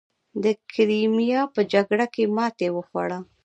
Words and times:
د 0.43 0.45
کریمیا 0.73 1.41
په 1.53 1.61
جګړه 1.73 2.05
کې 2.13 2.23
ماتې 2.35 2.67
وخوړه. 2.71 3.19